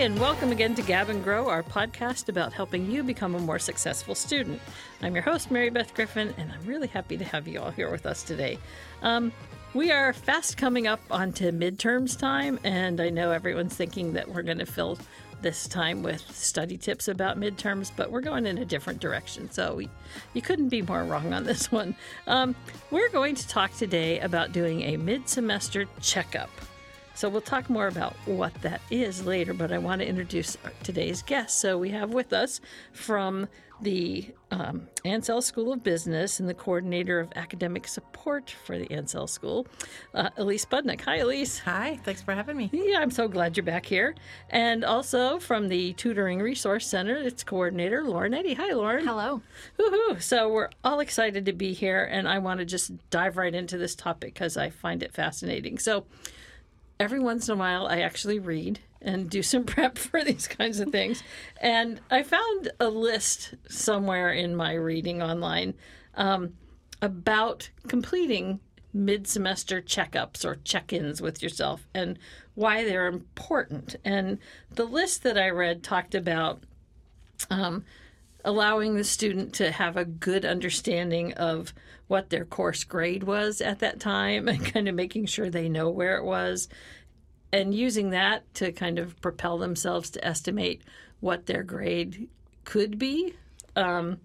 [0.00, 3.60] and welcome again to Gab and Grow, our podcast about helping you become a more
[3.60, 4.60] successful student.
[5.00, 7.88] I'm your host, Mary Beth Griffin, and I'm really happy to have you all here
[7.88, 8.58] with us today.
[9.02, 9.32] Um,
[9.72, 14.42] we are fast coming up onto midterms time, and I know everyone's thinking that we're
[14.42, 14.98] going to fill
[15.42, 19.48] this time with study tips about midterms, but we're going in a different direction.
[19.52, 19.88] So we,
[20.32, 21.94] you couldn't be more wrong on this one.
[22.26, 22.56] Um,
[22.90, 26.50] we're going to talk today about doing a mid semester checkup.
[27.14, 31.22] So we'll talk more about what that is later, but I want to introduce today's
[31.22, 31.60] guest.
[31.60, 32.60] So we have with us
[32.92, 33.48] from
[33.80, 39.28] the um, Ancell School of Business and the coordinator of academic support for the Ancell
[39.28, 39.66] School,
[40.14, 41.02] uh, Elise Budnick.
[41.02, 41.58] Hi, Elise.
[41.60, 42.70] Hi, thanks for having me.
[42.72, 44.14] Yeah, I'm so glad you're back here.
[44.50, 48.54] And also from the Tutoring Resource Center, its coordinator, Lauren Eddy.
[48.54, 49.04] Hi, Lauren.
[49.04, 49.40] Hello.
[49.78, 50.20] Woohoo!
[50.20, 53.78] So we're all excited to be here, and I want to just dive right into
[53.78, 55.78] this topic because I find it fascinating.
[55.78, 56.06] So
[56.98, 60.80] every once in a while I actually read and do some prep for these kinds
[60.80, 61.22] of things.
[61.60, 65.74] And I found a list somewhere in my reading online
[66.14, 66.54] um,
[67.02, 68.60] about completing
[68.92, 72.18] mid semester checkups or check ins with yourself and
[72.54, 73.96] why they're important.
[74.04, 74.38] And
[74.70, 76.62] the list that I read talked about.
[77.50, 77.84] Um,
[78.44, 81.72] allowing the student to have a good understanding of
[82.06, 85.90] what their course grade was at that time and kind of making sure they know
[85.90, 86.68] where it was
[87.52, 90.82] and using that to kind of propel themselves to estimate
[91.20, 92.28] what their grade
[92.64, 93.34] could be
[93.76, 94.18] um,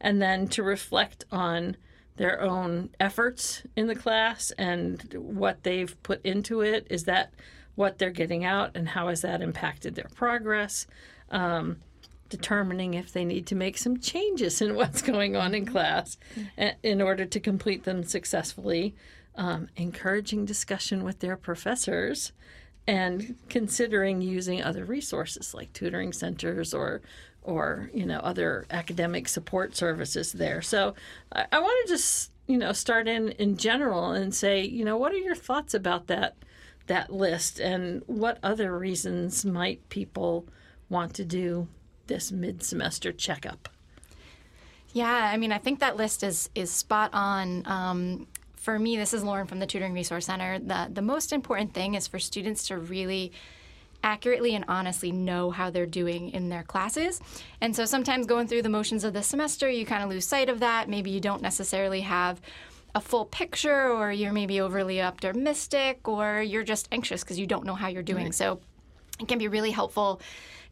[0.00, 1.76] and then to reflect on
[2.16, 6.86] their own efforts in the class and what they've put into it.
[6.90, 7.32] Is that
[7.74, 10.86] what they're getting out and how has that impacted their progress?
[11.30, 11.78] Um,
[12.36, 16.16] determining if they need to make some changes in what's going on in class
[16.82, 18.94] in order to complete them successfully,
[19.36, 22.32] um, encouraging discussion with their professors,
[22.86, 27.00] and considering using other resources like tutoring centers or
[27.42, 30.60] or you know other academic support services there.
[30.60, 30.94] So
[31.32, 34.96] I, I want to just you know start in in general and say you know
[34.96, 36.34] what are your thoughts about that
[36.86, 40.46] that list and what other reasons might people
[40.90, 41.68] want to do
[42.06, 43.68] this mid-semester checkup?
[44.92, 47.66] Yeah, I mean, I think that list is is spot on.
[47.66, 50.58] Um, for me, this is Lauren from the Tutoring Resource Center.
[50.58, 53.32] The the most important thing is for students to really
[54.04, 57.20] accurately and honestly know how they're doing in their classes.
[57.60, 60.48] And so sometimes going through the motions of the semester, you kind of lose sight
[60.48, 60.88] of that.
[60.88, 62.40] Maybe you don't necessarily have
[62.94, 67.64] a full picture, or you're maybe overly optimistic, or you're just anxious because you don't
[67.64, 68.26] know how you're doing.
[68.26, 68.34] Right.
[68.34, 68.60] So
[69.18, 70.20] it can be really helpful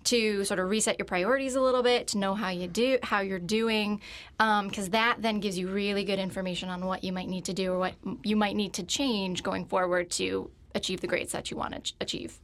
[0.04, 3.20] to sort of reset your priorities a little bit, to know how you do how
[3.20, 4.00] you're doing,
[4.38, 7.52] because um, that then gives you really good information on what you might need to
[7.52, 11.50] do or what you might need to change going forward to achieve the grades that
[11.50, 12.38] you want to ch- achieve.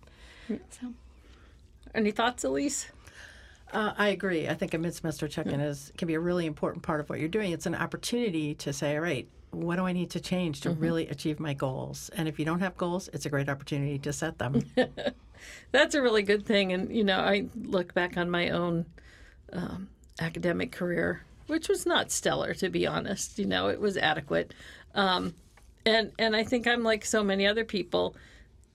[0.48, 0.92] So,
[1.94, 2.86] any thoughts, Elise?
[3.72, 4.48] Uh, I agree.
[4.48, 7.28] I think a mid-semester check-in is can be a really important part of what you're
[7.28, 7.52] doing.
[7.52, 10.80] It's an opportunity to say, all right, what do I need to change to mm-hmm.
[10.80, 12.10] really achieve my goals?
[12.10, 14.62] And if you don't have goals, it's a great opportunity to set them.
[15.72, 16.72] That's a really good thing.
[16.72, 18.86] And, you know, I look back on my own
[19.52, 19.88] um,
[20.20, 23.38] academic career, which was not stellar, to be honest.
[23.38, 24.52] You know, it was adequate.
[24.94, 25.34] Um,
[25.86, 28.16] and, and I think I'm like so many other people.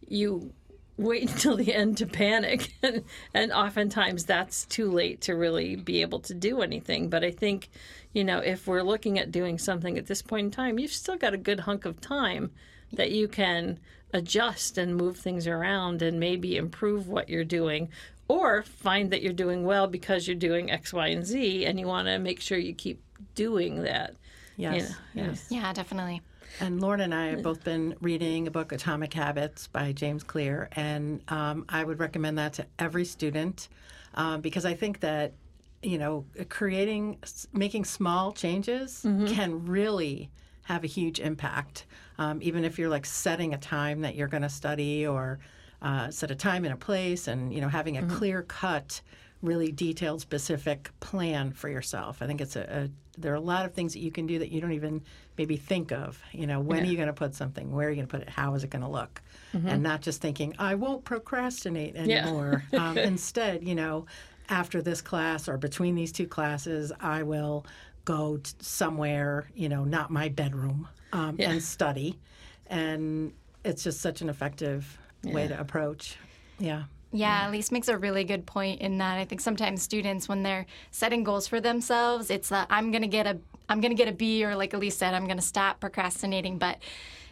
[0.08, 0.54] You
[0.98, 2.74] wait until the end to panic.
[2.84, 7.10] and, and oftentimes that's too late to really be able to do anything.
[7.10, 7.70] But I think,
[8.14, 11.18] you know, if we're looking at doing something at this point in time, you've still
[11.18, 12.52] got a good hunk of time
[12.92, 13.80] that you can
[14.14, 17.90] adjust and move things around and maybe improve what you're doing
[18.28, 21.88] or find that you're doing well because you're doing X, Y, and Z and you
[21.88, 23.02] want to make sure you keep
[23.36, 24.16] doing that.
[24.56, 24.94] Yes.
[25.14, 25.48] You know, yes.
[25.50, 26.22] Yeah, definitely.
[26.60, 30.70] And Lauren and I have both been reading a book, Atomic Habits by James Clear,
[30.74, 33.70] and um, I would recommend that to every student
[34.14, 35.34] um, because I think that
[35.82, 37.18] you know creating,
[37.52, 39.28] making small changes mm-hmm.
[39.28, 40.30] can really
[40.64, 41.86] have a huge impact.
[42.18, 45.40] Um, even if you're like setting a time that you're going to study or
[45.82, 48.16] uh, set a time and a place, and you know having a mm-hmm.
[48.16, 49.02] clear cut,
[49.44, 52.22] really detailed, specific plan for yourself.
[52.22, 54.40] I think it's a, a, there are a lot of things that you can do
[54.40, 55.04] that you don't even
[55.38, 56.20] maybe think of.
[56.32, 56.84] You know, when yeah.
[56.84, 57.72] are you going to put something?
[57.72, 58.30] Where are you going to put it?
[58.30, 59.22] How is it going to look?
[59.54, 59.68] Mm-hmm.
[59.68, 62.64] And not just thinking I won't procrastinate anymore.
[62.72, 62.90] Yeah.
[62.90, 64.08] um, instead, you know.
[64.50, 67.66] After this class or between these two classes, I will
[68.04, 71.50] go somewhere, you know, not my bedroom, um, yeah.
[71.50, 72.20] and study.
[72.68, 73.32] And
[73.64, 76.18] it's just such an effective way to approach.
[76.60, 76.84] Yeah.
[77.14, 80.66] Yeah, Elise makes a really good point in that I think sometimes students, when they're
[80.92, 83.38] setting goals for themselves, it's that I'm gonna get a
[83.70, 86.58] I'm gonna get a B, or like Elise said, I'm gonna stop procrastinating.
[86.58, 86.80] But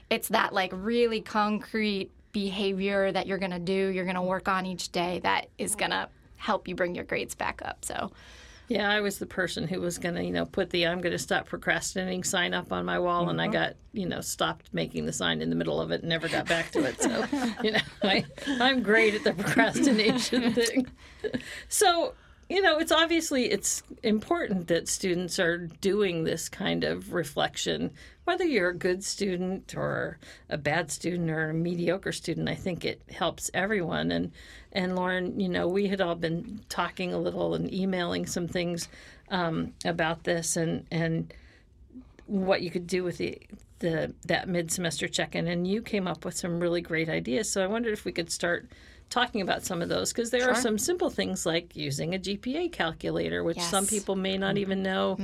[0.10, 4.48] it's that like really concrete behavior that you're going to do, you're going to work
[4.48, 6.08] on each day that is going to
[6.38, 7.84] help you bring your grades back up.
[7.86, 8.12] So,
[8.72, 11.12] Yeah, I was the person who was going to, you know, put the I'm going
[11.12, 13.52] to stop procrastinating sign up on my wall, and I mm-hmm.
[13.52, 16.48] got, you know, stopped making the sign in the middle of it and never got
[16.48, 17.02] back to it.
[17.02, 17.26] So,
[17.64, 18.24] you know, I,
[18.62, 20.88] I'm great at the procrastination thing.
[21.68, 22.16] So,
[22.52, 27.92] you know, it's obviously it's important that students are doing this kind of reflection.
[28.26, 30.18] Whether you're a good student or
[30.50, 34.12] a bad student or a mediocre student, I think it helps everyone.
[34.12, 34.34] And
[34.74, 38.90] and Lauren, you know, we had all been talking a little and emailing some things
[39.30, 41.34] um, about this and and
[42.26, 43.40] what you could do with the
[43.80, 47.50] the that mid semester check in, and you came up with some really great ideas.
[47.50, 48.68] So I wondered if we could start
[49.12, 52.72] talking about some of those because there are some simple things like using a GPA
[52.72, 55.18] calculator, which some people may not even know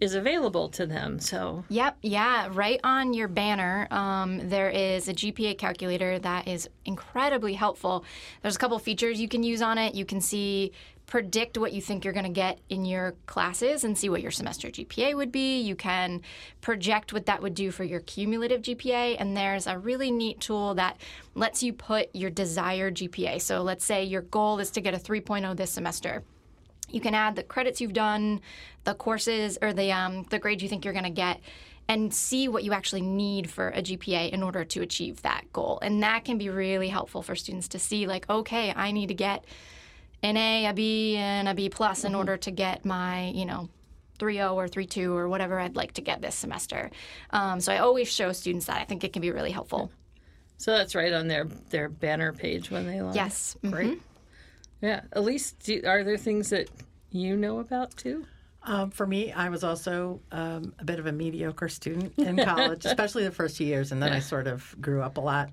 [0.00, 1.20] is available to them.
[1.20, 2.48] So Yep, yeah.
[2.50, 8.04] Right on your banner, um, there is a GPA calculator that is incredibly helpful.
[8.42, 9.94] There's a couple features you can use on it.
[9.94, 10.72] You can see
[11.06, 14.30] predict what you think you're going to get in your classes and see what your
[14.30, 15.60] semester GPA would be.
[15.60, 16.22] You can
[16.60, 19.16] project what that would do for your cumulative GPA.
[19.18, 20.98] And there's a really neat tool that
[21.34, 23.40] lets you put your desired GPA.
[23.40, 26.22] So let's say your goal is to get a 3.0 this semester
[26.90, 28.40] you can add the credits you've done,
[28.84, 31.40] the courses or the um, the grade you think you're going to get,
[31.88, 35.78] and see what you actually need for a GPA in order to achieve that goal.
[35.82, 39.14] And that can be really helpful for students to see, like, okay, I need to
[39.14, 39.44] get
[40.24, 43.68] an A, a B, and a B plus in order to get my, you know.
[44.20, 46.88] 3.0 or 3.2 or whatever I'd like to get this semester.
[47.30, 48.80] Um, so I always show students that.
[48.80, 49.90] I think it can be really helpful.
[50.56, 53.16] so that's right on their their banner page when they launch.
[53.16, 53.56] Yes.
[53.64, 53.72] Mhm.
[53.72, 54.02] great.
[54.80, 56.68] Yeah, Elise, do, are there things that
[57.10, 58.24] you know about too?
[58.66, 62.84] Um, for me, I was also um, a bit of a mediocre student in college,
[62.86, 65.50] especially the first two years, and then I sort of grew up a lot.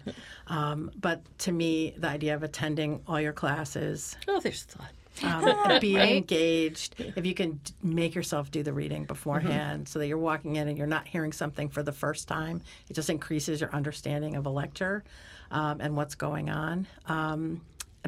[0.48, 4.92] Um, but to me, the idea of attending all your classes, Oh, there's thought.
[5.24, 10.00] um, and being engaged, if you can d- make yourself do the reading beforehand so
[10.00, 13.10] that you're walking in and you're not hearing something for the first time, it just
[13.10, 15.04] increases your understanding of a lecture
[15.52, 16.88] um, and what's going on.
[17.08, 17.60] Um,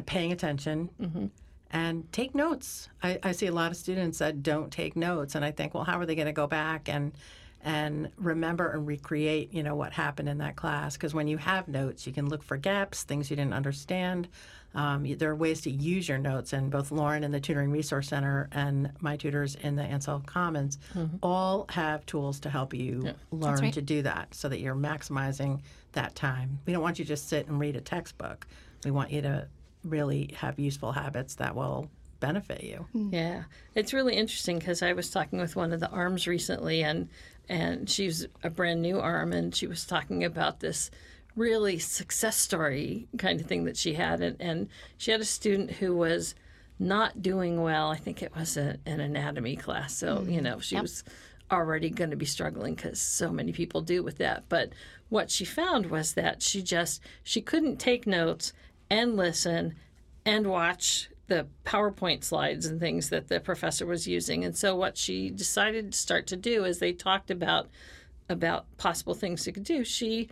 [0.06, 0.88] paying attention
[1.74, 2.88] and take notes.
[3.02, 5.84] I, I see a lot of students that don't take notes, and I think, well,
[5.84, 7.12] how are they going to go back and
[7.66, 10.96] and remember and recreate, you know, what happened in that class?
[10.96, 14.28] Because when you have notes, you can look for gaps, things you didn't understand.
[14.74, 18.08] Um, there are ways to use your notes, and both Lauren in the Tutoring Resource
[18.08, 20.78] Center and my tutors in the Ancell Commons
[21.22, 23.72] all have tools to help you learn right.
[23.72, 25.60] to do that, so that you're maximizing
[25.92, 26.58] that time.
[26.66, 28.46] We don't want you to just sit and read a textbook.
[28.84, 29.48] We want you to
[29.84, 31.90] really have useful habits that will
[32.20, 32.86] benefit you.
[32.92, 33.12] Hmm.
[33.12, 33.42] Yeah,
[33.74, 37.08] it's really interesting because I was talking with one of the arms recently, and
[37.48, 40.90] and she's a brand new arm, and she was talking about this
[41.36, 45.72] really success story kind of thing that she had, and, and she had a student
[45.72, 46.34] who was
[46.78, 47.90] not doing well.
[47.90, 50.30] I think it was a, an anatomy class, so hmm.
[50.30, 51.04] you know she was
[51.50, 54.44] already going to be struggling because so many people do with that.
[54.48, 54.70] But
[55.10, 58.52] what she found was that she just she couldn't take notes
[58.90, 59.74] and listen
[60.24, 64.44] and watch the PowerPoint slides and things that the professor was using.
[64.44, 67.68] And so what she decided to start to do is they talked about
[68.28, 70.28] about possible things she could do, she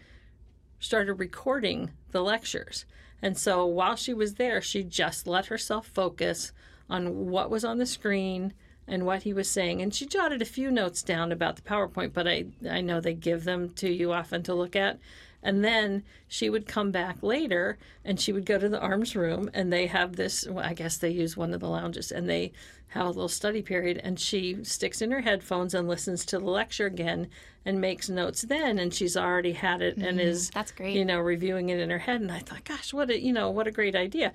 [0.78, 2.86] started recording the lectures.
[3.20, 6.52] And so while she was there, she just let herself focus
[6.88, 8.52] on what was on the screen
[8.86, 9.80] and what he was saying.
[9.80, 13.14] And she jotted a few notes down about the PowerPoint, but I, I know they
[13.14, 14.98] give them to you often to look at.
[15.42, 19.50] And then she would come back later and she would go to the arms room
[19.52, 22.52] and they have this, well, I guess they use one of the lounges and they
[22.92, 26.44] have a little study period and she sticks in her headphones and listens to the
[26.44, 27.28] lecture again
[27.64, 30.28] and makes notes then and she's already had it and mm-hmm.
[30.28, 30.94] is that's great.
[30.94, 33.50] you know reviewing it in her head and I thought gosh what a you know
[33.50, 34.32] what a great idea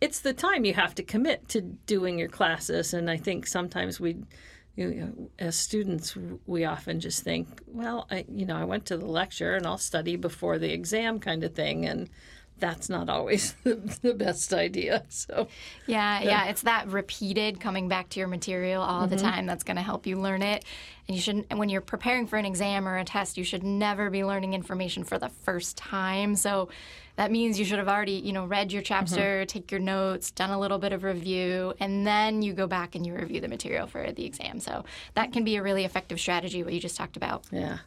[0.00, 4.00] it's the time you have to commit to doing your classes and I think sometimes
[4.00, 4.16] we
[4.74, 8.96] you know, as students we often just think well I you know I went to
[8.96, 12.08] the lecture and I'll study before the exam kind of thing and
[12.62, 15.48] that's not always the best idea so
[15.86, 19.26] Yeah, yeah, it's that repeated coming back to your material all the mm-hmm.
[19.26, 20.64] time that's going to help you learn it.
[21.08, 23.64] And you should, and when you're preparing for an exam or a test, you should
[23.64, 26.36] never be learning information for the first time.
[26.36, 26.68] So
[27.16, 30.50] that means you should have already, you know, read your chapter, take your notes, done
[30.50, 33.86] a little bit of review, and then you go back and you review the material
[33.86, 34.60] for the exam.
[34.60, 36.62] So that can be a really effective strategy.
[36.62, 37.44] What you just talked about.
[37.52, 37.78] Yeah.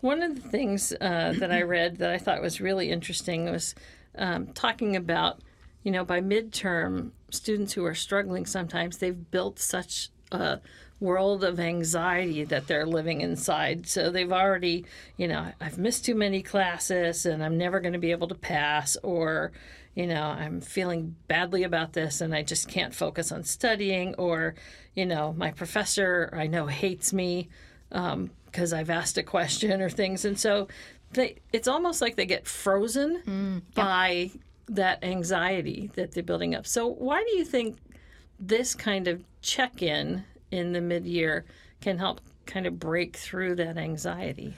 [0.00, 3.74] One of the things uh, that I read that I thought was really interesting was
[4.16, 5.40] um, talking about,
[5.82, 10.60] you know, by midterm, students who are struggling sometimes, they've built such a
[11.00, 13.86] world of anxiety that they're living inside.
[13.86, 14.84] So they've already,
[15.16, 18.34] you know, I've missed too many classes and I'm never going to be able to
[18.34, 19.52] pass, or,
[19.94, 24.54] you know, I'm feeling badly about this and I just can't focus on studying, or,
[24.94, 27.48] you know, my professor I know hates me
[27.92, 30.24] um, because I've asked a question or things.
[30.24, 30.66] And so
[31.12, 34.32] they, it's almost like they get frozen mm, by
[34.68, 36.66] that anxiety that they're building up.
[36.66, 37.78] So, why do you think
[38.38, 41.44] this kind of check in in the mid year
[41.80, 44.54] can help kind of break through that anxiety?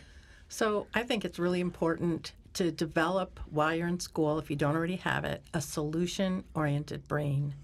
[0.48, 4.74] So I think it's really important to develop while you're in school, if you don't
[4.74, 7.54] already have it, a solution oriented brain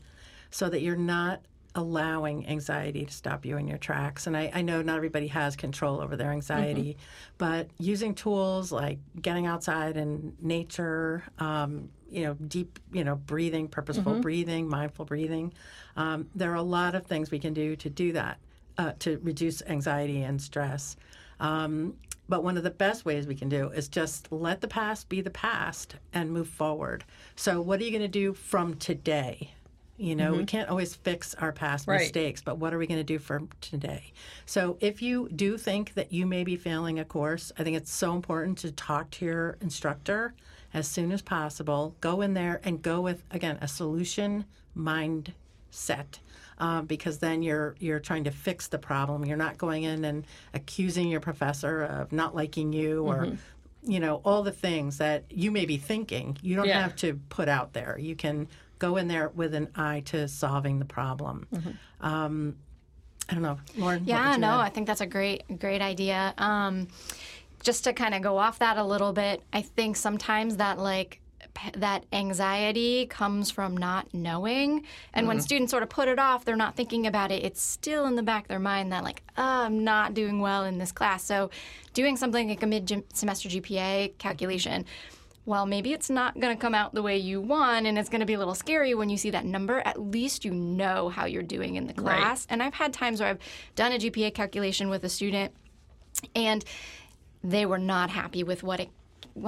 [0.50, 1.40] so that you're not
[1.76, 4.26] allowing anxiety to stop you in your tracks.
[4.26, 6.96] And I, I know not everybody has control over their anxiety,
[7.38, 13.68] but using tools like getting outside in nature, um, you know, deep, you know, breathing,
[13.68, 15.52] purposeful breathing, mindful breathing.
[15.96, 18.38] Um, there are a lot of things we can do to do that,
[18.78, 20.96] uh, to reduce anxiety and stress.
[21.40, 21.94] Um,
[22.28, 25.20] but one of the best ways we can do is just let the past be
[25.20, 27.04] the past and move forward.
[27.36, 29.52] So, what are you going to do from today?
[29.98, 32.00] You know, we can't always fix our past Right.
[32.00, 34.12] mistakes, but what are we going to do for today?
[34.44, 37.92] So, if you do think that you may be failing a course, I think it's
[37.92, 40.34] so important to talk to your instructor
[40.74, 41.96] as soon as possible.
[42.00, 44.44] Go in there and go with, again, a solution
[44.76, 46.18] mindset.
[46.58, 49.26] Um, because then you're you're trying to fix the problem.
[49.26, 50.24] You're not going in and
[50.54, 53.36] accusing your professor of not liking you or
[53.82, 56.38] you know all the things that you may be thinking.
[56.40, 56.80] You don't Yeah.
[56.80, 57.98] have to put out there.
[57.98, 58.48] You can
[58.78, 61.46] go in there with an eye to solving the problem.
[62.00, 62.56] Um,
[63.28, 64.04] I don't know, Lauren.
[64.04, 64.60] Yeah, no, add?
[64.60, 66.34] I think that's a great, great idea.
[66.38, 66.88] Um,
[67.62, 71.20] just to kind of go off that a little bit, I think sometimes that like
[71.74, 76.54] that anxiety comes from not knowing, and when students sort of put it off, they're
[76.54, 77.42] not thinking about it.
[77.44, 80.64] It's still in the back of their mind that like, oh, I'm not doing well
[80.64, 81.24] in this class.
[81.24, 81.50] So,
[81.94, 84.84] doing something like a mid-semester GPA calculation.
[85.46, 88.20] Well, maybe it's not going to come out the way you want, and it's going
[88.20, 89.80] to be a little scary when you see that number.
[89.84, 92.18] At least you know how you're doing in the Right.
[92.18, 92.46] class.
[92.50, 93.38] And I've had times where I've
[93.76, 95.54] done a GPA calculation with a student
[96.34, 96.64] and
[97.44, 98.90] they were not happy with what it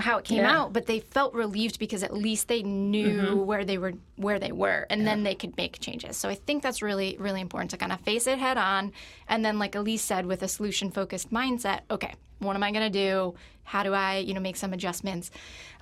[0.01, 0.55] how it came Yeah.
[0.55, 3.47] out but they felt relieved because at least they knew mm-hmm.
[3.47, 6.63] where they were where they were and then they could make changes so i think
[6.63, 8.93] that's really really important to kind of face it head on
[9.29, 12.85] and then like elise said with a solution focused mindset okay what am i going
[12.85, 13.35] to do
[13.69, 15.31] how do i you know make some adjustments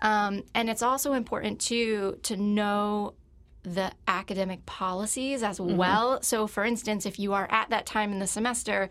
[0.02, 3.14] um, and it's also important too to know
[3.66, 6.22] the academic policies as well.
[6.22, 8.88] So, for instance, if you are at that time in the semester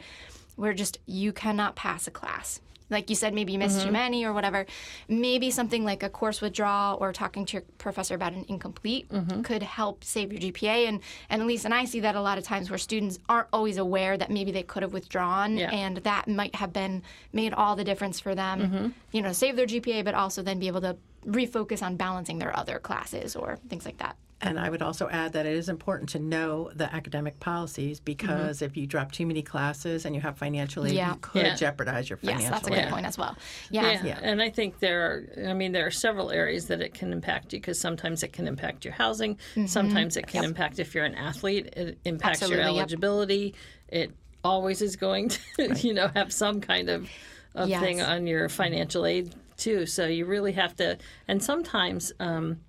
[0.58, 3.94] where just you cannot pass a class, like you said, maybe you missed too mm-hmm.
[3.94, 4.66] many or whatever,
[5.08, 9.42] maybe something like a course withdrawal or talking to your professor about an incomplete mm-hmm.
[9.42, 10.88] could help save your GPA.
[10.88, 13.78] And, and Elise and I see that a lot of times where students aren't always
[13.78, 15.72] aware that maybe they could have withdrawn Yeah.
[15.72, 18.88] and that might have been made all the difference for them, mm-hmm.
[19.12, 22.56] you know, save their GPA, but also then be able to refocus on balancing their
[22.56, 24.16] other classes or things like that.
[24.42, 28.62] And I would also add that it is important to know the academic policies because
[28.62, 31.14] if you drop too many classes and you have financial aid, Yeah.
[31.14, 31.56] you could Yeah.
[31.56, 32.52] jeopardize your financial aid.
[32.52, 32.84] Yes, that's a aid.
[32.84, 33.38] good point as well.
[33.72, 34.04] Yeah.
[34.04, 34.20] Yeah.
[34.22, 35.02] and I think there
[35.38, 35.50] are.
[35.50, 38.46] I mean, there are several areas that it can impact you because sometimes it can
[38.48, 39.38] impact your housing.
[39.68, 41.68] Sometimes it can impact if you're an athlete.
[41.78, 42.82] It impacts your Absolutely, yep.
[42.82, 43.56] eligibility.
[43.88, 44.12] It
[44.44, 45.42] always is going to,
[45.80, 47.10] you know, have some kind of,
[47.56, 47.82] of Yes.
[47.82, 49.86] thing on your financial aid too.
[49.86, 50.98] So you really have to.
[51.28, 52.12] And sometimes.
[52.20, 52.60] Um,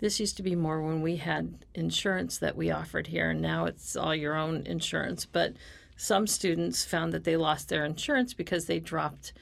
[0.00, 3.66] this used to be more when we had insurance that we offered here, and now
[3.66, 5.26] it's all your own insurance.
[5.26, 5.54] But
[5.96, 9.34] some students found that they lost their insurance because they dropped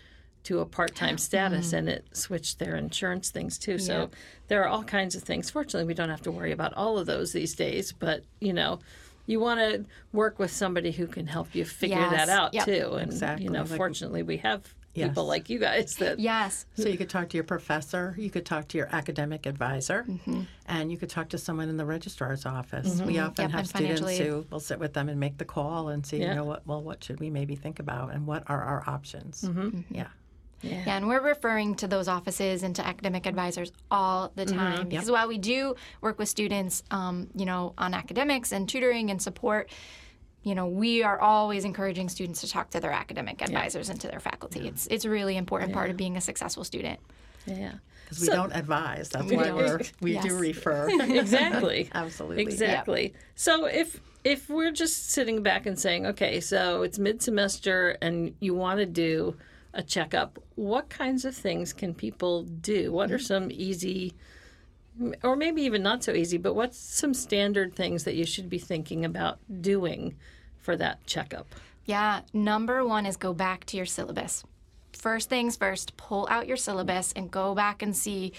[0.44, 1.78] to a part time status mm.
[1.78, 3.78] and it switched their insurance things too.
[3.78, 4.10] So
[4.48, 5.50] there are all kinds of things.
[5.50, 8.80] Fortunately, we don't have to worry about all of those these days, but you know,
[9.26, 12.10] you want to work with somebody who can help you figure Yes.
[12.12, 12.64] that out Yep.
[12.64, 12.92] too.
[12.94, 13.44] And Exactly.
[13.44, 15.28] you know, Like- fortunately, we have people Yes.
[15.28, 16.66] like you guys that Yes.
[16.74, 20.42] So you could talk to your professor, you could talk to your academic advisor, Mm-hmm.
[20.66, 23.00] and you could talk to someone in the registrar's office.
[23.00, 24.20] We often Yep, have students financial aid.
[24.26, 26.30] who will sit with them and make the call and see, Yeah.
[26.30, 29.42] you know what, well, what should we maybe think about and what are our options?
[29.42, 29.94] Mm-hmm.
[29.94, 30.08] Yeah.
[30.60, 35.08] Yeah, and we're referring to those offices and to academic advisors all the time because
[35.08, 39.70] while we do work with students, um, you know, on academics and tutoring and support,
[40.48, 44.08] you know, we are always encouraging students to talk to their academic advisors and to
[44.08, 44.66] their faculty.
[44.66, 46.98] It's it's a really important part of being a successful student.
[47.46, 47.72] yeah.
[48.04, 49.10] Because we So- don't advise.
[49.10, 49.56] That's We why don't.
[49.56, 50.24] we're, we Yes.
[50.24, 50.88] do refer.
[51.00, 52.42] exactly Absolutely.
[52.42, 58.34] exactly so if if we're just sitting back and saying okay so it's mid-semester and
[58.40, 59.36] you want to do
[59.74, 63.24] a checkup what kinds of things can people do what are mm-hmm.
[63.24, 64.14] some easy
[65.22, 68.58] or maybe even not so easy but what's some standard things that you should be
[68.58, 70.14] thinking about doing
[70.68, 71.46] for that checkup?
[71.87, 74.44] Yeah, number one is go back to your syllabus.
[74.92, 78.34] First things first, pull out your syllabus and go back and see,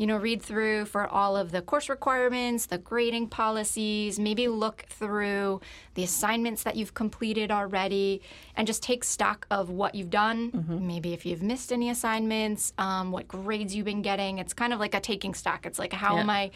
[0.00, 4.86] you know, read through for all of the course requirements, the grading policies, maybe look
[4.88, 5.60] through
[5.92, 8.22] the assignments that you've completed already,
[8.56, 10.64] and just take stock of what you've done.
[10.80, 14.38] Maybe if you've missed any assignments, um, what grades you've been getting.
[14.38, 15.66] It's kind of like a taking stock.
[15.66, 16.22] It's like, how Yeah.
[16.22, 16.50] am I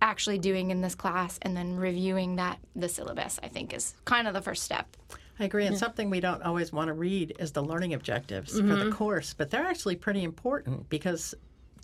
[0.00, 1.38] actually doing in this class?
[1.42, 4.96] And then reviewing that, the syllabus, I think is kind of the first step.
[5.38, 5.66] I agree.
[5.66, 9.34] And something we don't always want to read is the learning objectives for the course,
[9.34, 11.34] but they're actually pretty important because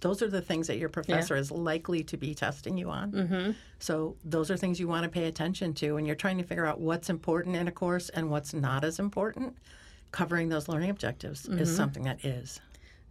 [0.00, 3.12] those are the things that your professor is likely to be testing you on.
[3.12, 3.50] Mm-hmm.
[3.78, 6.66] So those are things you want to pay attention to when you're trying to figure
[6.66, 9.56] out what's important in a course and what's not as important.
[10.12, 12.60] Covering those learning objectives is something that is.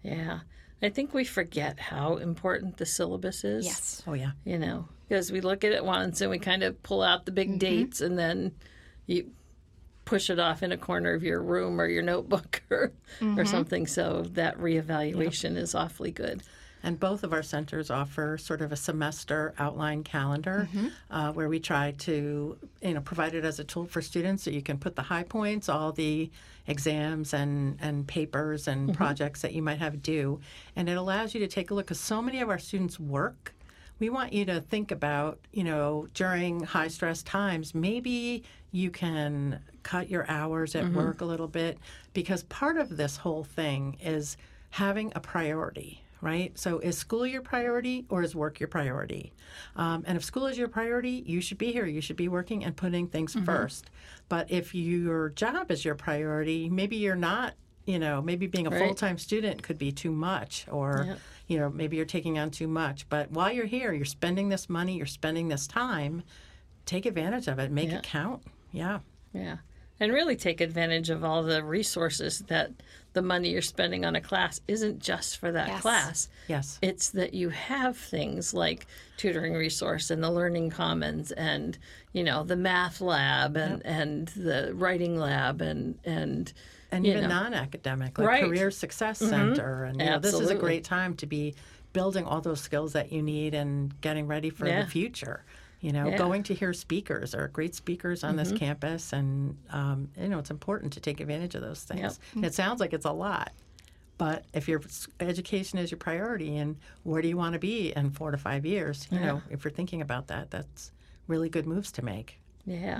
[0.01, 0.39] Yeah.
[0.81, 3.65] I think we forget how important the syllabus is.
[3.65, 4.03] Yes.
[4.05, 4.31] Oh, yeah.
[4.43, 7.31] You know, because we look at it once and we kind of pull out the
[7.31, 7.57] big Mm-hmm.
[7.57, 8.51] dates and then
[9.07, 9.31] you
[10.05, 13.39] push it off in a corner of your room or your notebook or, Mm-hmm.
[13.39, 13.87] or something.
[13.87, 16.43] So that reevaluation is awfully good.
[16.85, 20.87] And both of our centers offer sort of a semester outline calendar mm-hmm.
[21.09, 24.51] uh, where we try to, you know, provide it as a tool for students so
[24.51, 26.29] you can put the high points, all the
[26.67, 28.97] exams and, and papers and mm-hmm.
[28.97, 30.39] projects that you might have due.
[30.75, 33.55] And it allows you to take a look because so many of our students work.
[33.97, 39.59] We want you to think about, you know, during high stress times, maybe you can
[39.81, 40.97] cut your hours at mm-hmm.
[40.97, 41.79] work a little bit
[42.13, 44.37] because part of this whole thing is
[44.69, 46.57] having a priority right?
[46.57, 49.33] So is school your priority or is work your priority?
[49.75, 51.85] Um, and if school is your priority, you should be here.
[51.85, 53.89] You should be working and putting things first.
[54.29, 57.53] But if your job is your priority, maybe you're not.
[57.87, 58.79] You know, maybe being a Right.
[58.83, 61.19] full time student could be too much, or Yep.
[61.45, 63.07] you know, maybe you're taking on too much.
[63.09, 66.23] But while you're here, you're spending this money, you're spending this time.
[66.87, 67.69] Take advantage of it.
[67.71, 67.97] Make Yeah.
[67.97, 68.41] it count.
[68.71, 69.01] Yeah.
[69.33, 69.57] Yeah.
[69.99, 72.71] And really take advantage of all the resources that
[73.15, 75.81] the money you're spending on a class isn't just for that Yes.
[75.81, 76.29] class.
[76.47, 76.77] Yes.
[76.83, 78.85] It's that you have things like
[79.17, 81.77] tutoring resource and the learning commons and,
[82.13, 86.53] you know, the math lab and, and the writing lab and, and,
[86.91, 87.29] and you even know.
[87.29, 88.43] non-academic like Right.
[88.43, 88.49] Mm-hmm.
[88.53, 91.55] career success center and you know, this is a great time to be
[91.93, 94.83] building all those skills that you need and getting ready for Yeah.
[94.83, 95.45] the future
[95.81, 96.11] you know Yeah.
[96.11, 96.17] Mm-hmm.
[96.17, 100.39] going to hear speakers there are great speakers on this campus and um, you know
[100.39, 102.13] it's important to take advantage of those things Yep.
[102.35, 103.51] And it sounds like it's a lot
[104.17, 104.81] but if your
[105.19, 108.65] education is your priority and where do you want to be in four to five
[108.65, 110.91] years you know if you're thinking about that that's
[111.27, 112.99] really good moves to make Yeah.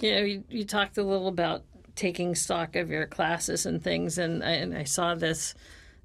[0.00, 1.62] You know, you, you talked a little about
[1.94, 5.54] taking stock of your classes and things, and I, and I saw this.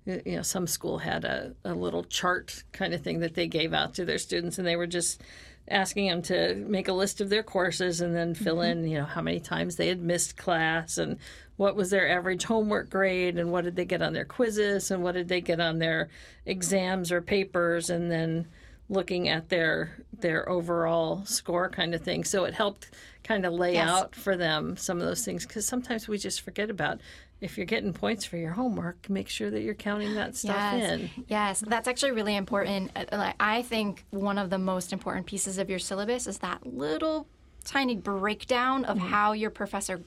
[0.05, 3.73] You know, some school had a, a little chart kind of thing that they gave
[3.73, 5.21] out to their students, and they were just
[5.69, 8.79] asking them to make a list of their courses and then fill mm-hmm.
[8.79, 11.17] in, you know, how many times they had missed class and
[11.58, 15.03] what was their average homework grade and what did they get on their quizzes and
[15.03, 16.10] what did they get on their
[16.45, 18.47] exams or papers, and then
[18.89, 22.23] looking at their their overall score kind of thing.
[22.23, 22.89] So it helped
[23.23, 23.89] kind of lay Yes.
[23.89, 26.99] out for them some of those things because sometimes we just forget about
[27.41, 30.91] if you're getting points for your homework, make sure that you're counting that stuff Yes.
[30.99, 31.10] in.
[31.28, 32.91] Yes, that's actually really important.
[32.95, 36.65] Uh, like, I think one of the most important pieces of your syllabus is that
[36.65, 37.28] little
[37.63, 40.02] tiny breakdown of how your professor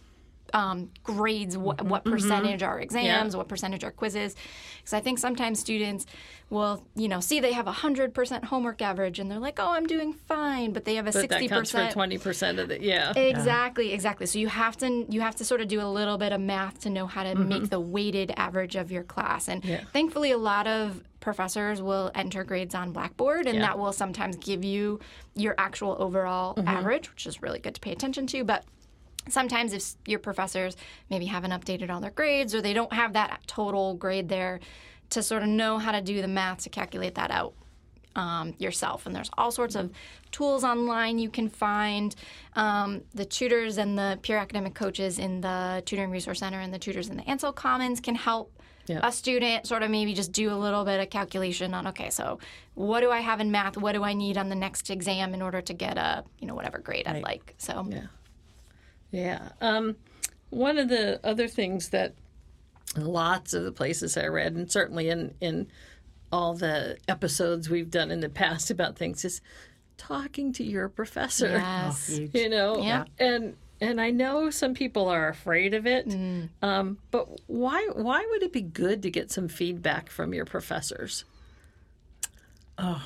[0.52, 1.64] um, grades mm-hmm.
[1.64, 4.34] what, what percentage are exams, what percentage are quizzes.
[4.78, 6.06] Because I think sometimes students
[6.50, 9.72] will, you know, see they have a hundred percent homework average, and they're like, "Oh,
[9.72, 11.92] I'm doing fine," but they have a But sixty that counts for percent.
[11.92, 13.12] twenty percent of the yeah.
[13.16, 14.26] Exactly, exactly.
[14.26, 16.80] So you have to you have to sort of do a little bit of math
[16.80, 17.48] to know how to mm-hmm.
[17.48, 19.48] make the weighted average of your class.
[19.48, 19.80] And Yeah.
[19.92, 23.66] thankfully, a lot of professors will enter grades on Blackboard, and Yeah.
[23.66, 25.00] that will sometimes give you
[25.34, 28.44] your actual overall average, which is really good to pay attention to.
[28.44, 28.64] But
[29.28, 30.76] sometimes if your professors
[31.10, 34.60] maybe haven't updated all their grades or they don't have that total grade there
[35.10, 37.52] to sort of know how to do the math to calculate that out
[38.16, 39.06] um, yourself.
[39.06, 39.90] And there's all sorts of
[40.30, 42.14] tools online you can find.
[42.56, 46.78] Um, the tutors and the peer academic coaches in the Tutoring Resource Center and the
[46.78, 48.52] tutors in the Ancell Commons can help
[48.86, 49.00] Yeah.
[49.02, 52.38] a student sort of maybe just do a little bit of calculation on okay, so
[52.74, 53.76] what do I have in math?
[53.76, 56.54] What do I need on the next exam in order to get a you know
[56.54, 57.54] whatever grade I'd like?
[57.58, 58.06] So Yeah.
[59.12, 59.50] Yeah.
[59.60, 59.94] Um,
[60.50, 62.14] one of the other things that
[62.96, 65.68] lots of the places I read, and certainly in, in
[66.32, 69.40] all the episodes we've done in the past about things, is
[69.98, 71.48] talking to your professor.
[71.50, 72.08] yes.
[72.16, 72.34] huge.
[72.34, 72.78] You know?
[72.82, 73.04] Yeah.
[73.18, 76.48] And and I know some people are afraid of it, Mm.
[76.62, 81.24] um, but why why would it be good to get some feedback from your professors?
[82.78, 83.02] Oh,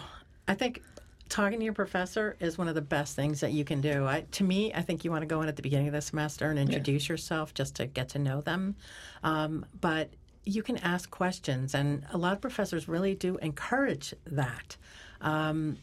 [0.46, 0.82] I think
[1.28, 4.06] talking to your professor is one of the best things that you can do.
[4.06, 6.00] I, to me, I think you want to go in at the beginning of the
[6.00, 8.76] semester and introduce yourself just to get to know them.
[9.22, 10.10] Um, but
[10.44, 14.76] you can ask questions, and a lot of professors really do encourage that.
[15.20, 15.78] Um,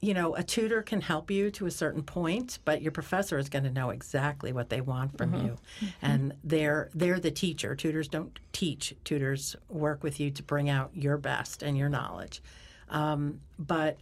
[0.00, 3.48] you know, a tutor can help you to a certain point, but your professor is
[3.48, 5.58] going to know exactly what they want from you,
[6.00, 7.76] and they're they're the teacher.
[7.76, 8.94] Tutors don't teach.
[9.04, 12.42] Tutors work with you to bring out your best and your knowledge.
[12.88, 13.98] Um, but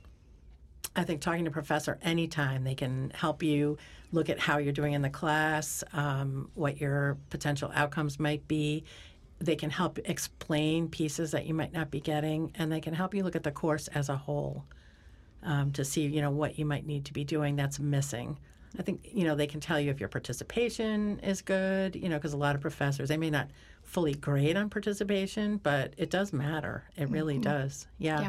[0.97, 3.79] I think talking to a professor anytime they can help you
[4.13, 8.85] look at how you're doing in the class, um, what your potential outcomes might be.
[9.39, 13.15] They can help explain pieces that you might not be getting, and they can help
[13.15, 14.65] you look at the course as a whole
[15.43, 18.39] um, to see you know what you might need to be doing that's missing.
[18.79, 21.97] I think you know they can tell you if your participation is good.
[21.97, 23.49] You know because a lot of professors they may not
[23.91, 26.85] fully grade on participation, but it does matter.
[26.97, 27.43] It really mm-hmm.
[27.43, 27.89] does.
[27.99, 28.21] Yeah.
[28.21, 28.29] Yeah.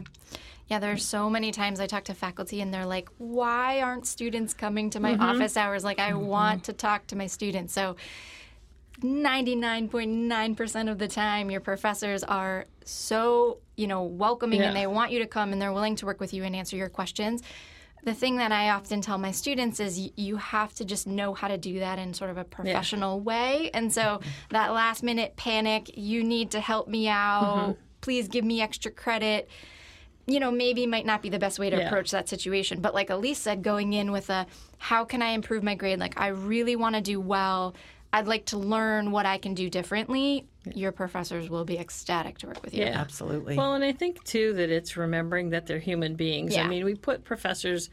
[0.67, 4.53] Yeah, there's so many times I talk to faculty and they're like, why aren't students
[4.53, 5.21] coming to my mm-hmm.
[5.21, 5.83] office hours?
[5.83, 6.25] Like, I mm-hmm.
[6.25, 7.73] want to talk to my students.
[7.73, 7.97] So,
[9.01, 14.67] 99.9% of the time, your professors are so, you know, welcoming Yeah.
[14.67, 16.77] and they want you to come and they're willing to work with you and answer
[16.77, 17.43] your questions.
[18.03, 21.33] The thing that I often tell my students is y- you have to just know
[21.33, 23.69] how to do that in sort of a professional way.
[23.73, 27.71] And so that last minute panic, you need to help me out, mm-hmm.
[28.01, 29.49] please give me extra credit
[30.27, 31.87] you know, maybe might not be the best way to Yeah.
[31.87, 32.79] approach that situation.
[32.79, 34.45] But like Elise said, going in with a
[34.77, 35.99] how can I improve my grade?
[35.99, 37.75] Like, I really want to do well.
[38.13, 40.45] I'd like to learn what I can do differently.
[40.75, 42.83] Your professors will be ecstatic to work with you.
[42.83, 42.99] Yeah.
[42.99, 43.55] Absolutely.
[43.55, 46.55] Well, and I think too that it's remembering that they're human beings.
[46.55, 46.65] Yeah.
[46.65, 47.89] I mean, we put professors,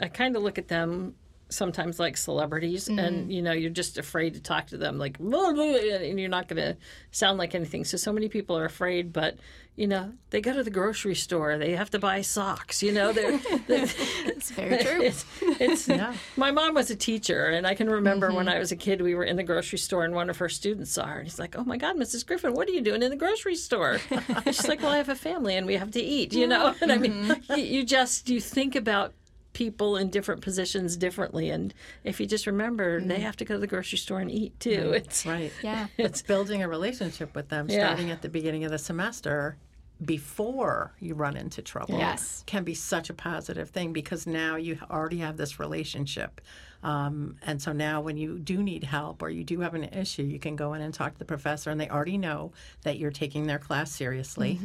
[0.00, 1.14] I kind of look at them
[1.52, 3.30] sometimes like celebrities, and mm-hmm.
[3.30, 6.48] you know, you're just afraid to talk to them, like, "Blah, blah," and you're not
[6.48, 6.76] going to
[7.10, 7.84] sound like anything.
[7.84, 9.36] So, so many people are afraid, but
[9.74, 12.82] you know, they go to the grocery store, they have to buy socks.
[12.82, 13.86] You know, they're, they're
[14.26, 15.02] It's very true.
[15.02, 15.88] it's, it's
[16.36, 18.56] my mom was a teacher and i can remember when mm-hmm.
[18.56, 20.92] i was a kid we were in the grocery store and one of her students
[20.92, 23.10] saw her and he's like oh my god mrs griffin what are you doing in
[23.10, 23.98] the grocery store
[24.46, 26.92] she's like well i have a family and we have to eat you know and
[26.92, 27.54] i mean mm-hmm.
[27.54, 29.14] you, you just you think about
[29.52, 33.08] people in different positions differently and if you just remember mm-hmm.
[33.08, 35.52] they have to go to the grocery store and eat too it's right.
[35.62, 35.86] Yeah.
[35.98, 37.86] It's building a relationship with them Yeah.
[37.86, 39.56] starting at the beginning of the semester
[40.04, 42.42] before you run into trouble Yes.
[42.46, 46.40] can be such a positive thing because now you already have this relationship.
[46.82, 50.22] Um, and so now when you do need help or you do have an issue,
[50.24, 53.12] you can go in and talk to the professor and they already know that you're
[53.12, 54.58] taking their class seriously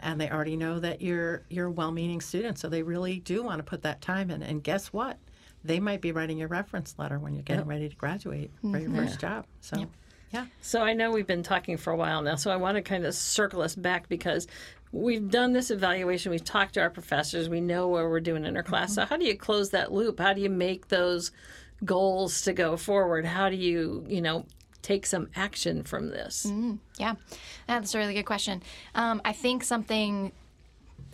[0.00, 2.58] and they already know that you're you're a well-meaning student.
[2.58, 4.42] So they really do want to put that time in.
[4.44, 5.18] And guess what?
[5.64, 8.90] They might be writing your reference letter when you're getting ready to graduate for your
[8.94, 9.46] first job.
[9.60, 9.86] So
[10.32, 10.46] yeah.
[10.60, 13.04] So I know we've been talking for a while now, so I want to kind
[13.06, 14.46] of circle us back because
[14.92, 18.56] we've done this evaluation, we've talked to our professors, we know where we're doing in
[18.56, 18.94] our class.
[18.94, 19.08] So mm-hmm.
[19.08, 20.20] how do you close that loop?
[20.20, 21.32] How do you make those
[21.84, 23.24] goals to go forward?
[23.24, 24.46] How do you, you know,
[24.82, 26.46] take some action from this?
[26.46, 26.76] Mm-hmm.
[26.98, 27.14] Yeah,
[27.66, 28.62] that's a really good question.
[28.94, 30.32] Um, I think something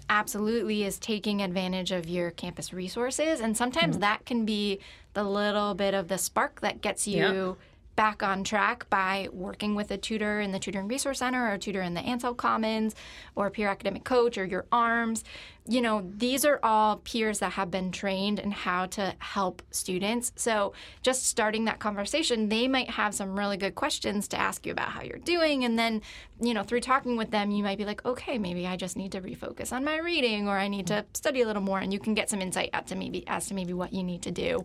[0.08, 4.02] absolutely is taking advantage of your campus resources, and sometimes mm-hmm.
[4.02, 4.78] that can be
[5.14, 7.16] the little bit of the spark that gets you.
[7.16, 7.52] Yeah.
[7.94, 11.59] Back on track by working with a tutor in the Tutoring Resource Center or a
[11.59, 12.94] tutor in the Ancell Commons
[13.35, 15.24] or a peer academic coach or your ARMS.
[15.68, 20.33] You know, these are all peers that have been trained in how to help students.
[20.37, 24.72] So, just starting that conversation, they might have some really good questions to ask you
[24.72, 25.64] about how you're doing.
[25.64, 26.00] And then,
[26.40, 29.12] you know, through talking with them, you might be like, okay, maybe I just need
[29.12, 31.78] to refocus on my reading or I need to study a little more.
[31.78, 34.22] And you can get some insight out to maybe as to maybe what you need
[34.22, 34.64] to do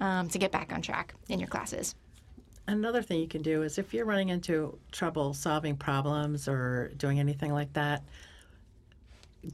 [0.00, 1.94] um, to get back on track in your classes.
[2.70, 7.18] Another thing you can do is if you're running into trouble solving problems or doing
[7.18, 8.04] anything like that,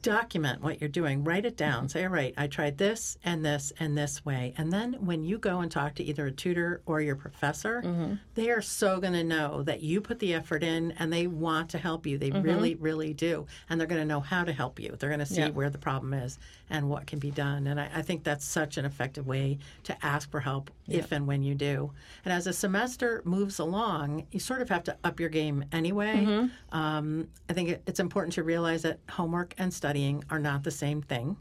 [0.03, 1.23] document what you're doing.
[1.25, 1.85] Write it down.
[1.85, 1.89] Mm-hmm.
[1.89, 4.53] Say, all right, I tried this and this and this way.
[4.57, 8.15] And then when you go and talk to either a tutor or your professor, mm-hmm.
[8.35, 11.71] they are so going to know that you put the effort in and they want
[11.71, 12.19] to help you.
[12.19, 12.43] They mm-hmm.
[12.43, 13.47] really, really do.
[13.71, 14.97] And they're going to know how to help you.
[14.99, 15.51] They're going to see Yeah.
[15.51, 17.69] where the problem is and what can be done.
[17.69, 21.27] And I, I think that's such an effective way to ask for help if and
[21.27, 21.93] when you do.
[22.25, 26.49] And as a semester moves along, you sort of have to up your game anyway.
[26.73, 30.71] Um, I think it, it's important to realize that homework and studying are not the
[30.71, 31.37] same thing.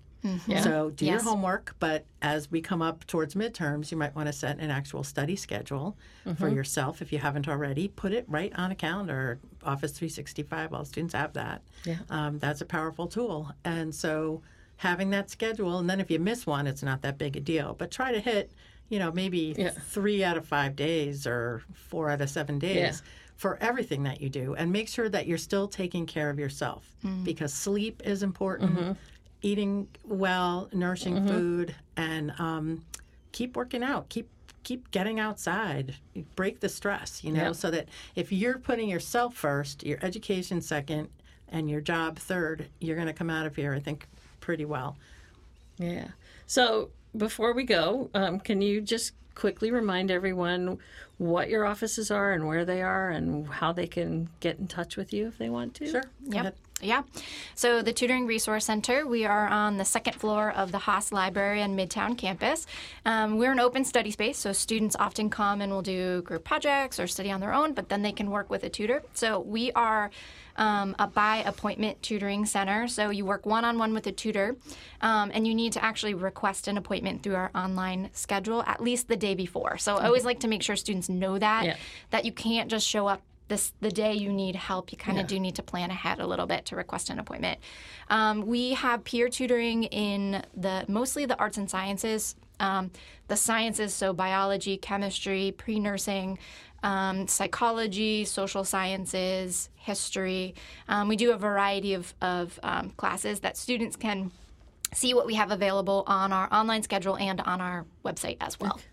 [0.63, 4.33] So do your homework, but as we come up towards midterms, you might want to
[4.33, 5.95] set an actual study schedule
[6.37, 7.89] for yourself if you haven't already.
[7.89, 9.37] Put it right on a calendar.
[9.63, 11.61] Office 365, all students have that.
[11.85, 11.97] Yeah.
[12.09, 13.51] Um, that's a powerful tool.
[13.65, 14.41] And so
[14.77, 17.75] having that schedule, and then if you miss one, it's not that big a deal.
[17.77, 18.51] But try to hit,
[18.89, 19.71] you know, maybe Yeah.
[19.71, 23.09] three out of five days or four out of seven days Yeah.
[23.35, 26.95] for everything that you do and make sure that you're still taking care of yourself
[27.03, 27.23] mm.
[27.23, 28.91] because sleep is important mm-hmm.
[29.41, 31.27] eating well, nourishing mm-hmm.
[31.27, 32.83] food, and um,
[33.31, 34.09] keep working out.
[34.09, 34.29] Keep
[34.63, 35.93] keep getting outside.
[36.35, 37.51] Break the stress, you know, Yeah.
[37.51, 41.09] so that if you're putting yourself first, your education second,
[41.49, 44.07] and your job third, you're going to come out of here, I think,
[44.39, 44.97] pretty well.
[45.77, 46.07] Yeah.
[46.47, 50.77] So before we go, um, can you just quickly remind everyone
[51.17, 54.97] what your offices are and where they are and how they can get in touch
[54.97, 55.89] with you if they want to?
[55.89, 56.03] Sure.
[56.29, 56.55] Go ahead.
[56.85, 57.03] Yeah.
[57.55, 61.61] So the Tutoring Resource Center, we are on the second floor of the Haas Library
[61.61, 62.67] on Midtown campus.
[63.05, 66.99] Um, we're an open study space, so students often come and will do group projects
[66.99, 69.03] or study on their own, but then they can work with a tutor.
[69.13, 70.11] So we are
[70.57, 72.87] um, a by appointment tutoring center.
[72.87, 74.55] So you work one on one with a tutor,
[75.01, 79.07] um, and you need to actually request an appointment through our online schedule at least
[79.07, 79.77] the day before.
[79.77, 81.75] So I always like to make sure students know that Yeah.
[82.11, 84.91] that you can't just show up this the day you need help.
[84.91, 85.27] You kind of Yeah.
[85.35, 87.59] do need to plan ahead a little bit to request an appointment.
[88.09, 92.91] Um, we have peer tutoring in the mostly the arts and sciences, um,
[93.27, 96.39] the sciences, so biology, chemistry, pre nursing.
[96.83, 100.53] Um, psychology, social sciences, history.
[100.87, 104.29] Um, we do a variety of, of um, classes that students can
[104.93, 108.73] see what we have available on our online schedule and on our website as well.
[108.73, 108.85] Great.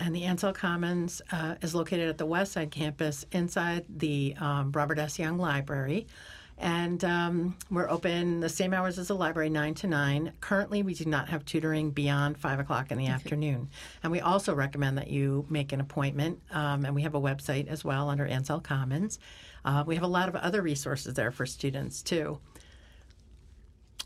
[0.00, 4.72] And the Ancell Commons uh, is located at the West Side campus inside the um,
[4.72, 5.18] Robert S.
[5.18, 6.06] Young Library.
[6.56, 10.32] And um, we're open the same hours as the library, 9 to 9.
[10.40, 13.70] Currently, we do not have tutoring beyond 5 o'clock in the afternoon.
[14.02, 16.40] And we also recommend that you make an appointment.
[16.50, 19.18] Um, and we have a website as well under Ancell Commons.
[19.64, 22.38] Uh, we have a lot of other resources there for students, too.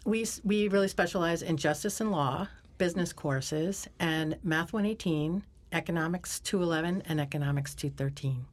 [0.05, 5.43] We, we really specialize in justice and law, business courses, and Math 118,
[5.75, 8.47] Economics 211, and Economics 213.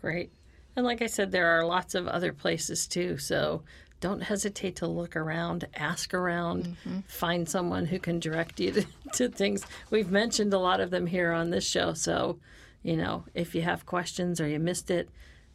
[0.00, 0.32] Great.
[0.76, 3.18] And like I said, there are lots of other places too.
[3.18, 3.62] So
[4.00, 6.76] don't hesitate to look around, ask around,
[7.08, 9.64] find someone who can direct you to, to things.
[9.90, 11.94] We've mentioned a lot of them here on this show.
[11.94, 12.38] So,
[12.82, 15.08] you know, if you have questions or you missed it,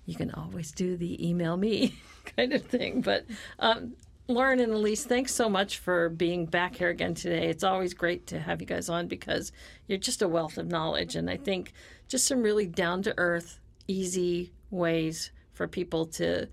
[0.05, 1.95] you can always do the email me
[2.37, 3.01] kind of thing.
[3.01, 3.25] But
[3.59, 3.93] um,
[4.27, 7.49] Lauren and Elise, thanks so much for being back here again today.
[7.49, 9.51] It's always great to have you guys on because
[9.87, 11.15] you're just a wealth of knowledge.
[11.15, 11.73] And I think
[12.07, 16.47] just some really down to earth, easy ways for people to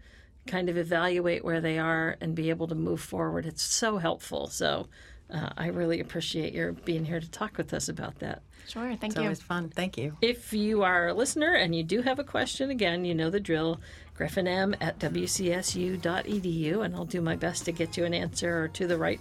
[0.48, 3.46] kind of evaluate where they are and be able to move forward.
[3.46, 4.48] It's so helpful.
[4.48, 4.88] So
[5.33, 8.42] uh, I really appreciate your being here to talk with us about that.
[8.68, 9.22] Sure, thank It's you.
[9.22, 9.68] always fun.
[9.68, 10.16] Thank you.
[10.20, 13.40] If you are a listener and you do have a question, again, you know the
[13.40, 13.80] drill.
[14.20, 18.87] GriffinM at wcsu.edu, and I'll do my best to get you an answer or to
[18.87, 19.20] the right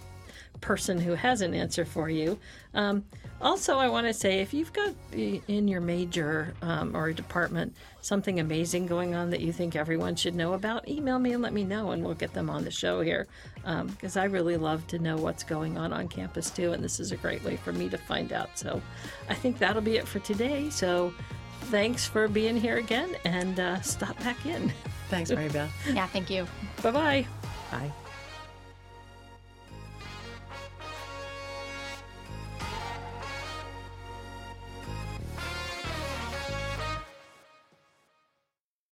[0.62, 2.38] person who has an answer for you.
[2.74, 3.06] Um,
[3.42, 8.42] also, I want to say if you've got in your major um, or department something
[8.42, 11.64] amazing going on that you think everyone should know about, email me and let me
[11.64, 13.28] know, and we'll get them on the show here.
[13.64, 17.14] Because I really love to know what's going on on campus too, and this is
[17.14, 18.60] a great way for me to find out.
[18.60, 18.82] So
[19.30, 20.70] I think that'll be it for today.
[20.70, 21.14] So
[21.70, 24.72] thanks for being here again, and uh, stop back in.
[25.10, 25.72] Thanks, Mary Beth.
[25.92, 26.48] Yeah, thank you.
[26.84, 27.26] Bye bye.
[27.72, 27.92] Bye.